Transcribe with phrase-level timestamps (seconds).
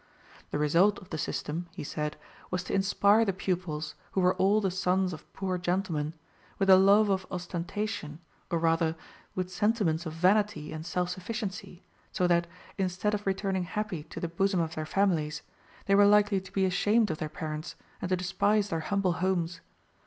[0.49, 2.17] The result of the system, he said,
[2.49, 6.15] was to inspire the pupils, who were all the sons of poor gentlemen,
[6.57, 8.17] with a love of ostentation,
[8.49, 8.95] or rather,
[9.35, 12.47] with sentiments of vanity and self sufficiency; so that,
[12.79, 15.43] instead of returning happy to the bosom of their families,
[15.85, 19.61] they were likely to be ashamed of their parents, and to despise their humble homes.